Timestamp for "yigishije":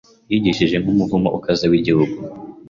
0.31-0.75